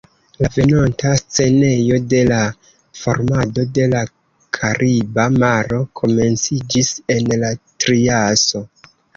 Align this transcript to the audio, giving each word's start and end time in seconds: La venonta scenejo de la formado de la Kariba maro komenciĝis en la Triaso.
La 0.43 0.47
venonta 0.53 1.09
scenejo 1.19 1.99
de 2.13 2.21
la 2.31 2.39
formado 3.01 3.67
de 3.75 3.85
la 3.93 4.01
Kariba 4.59 5.29
maro 5.45 5.83
komenciĝis 6.03 6.93
en 7.19 7.33
la 7.45 7.57
Triaso. 7.85 8.69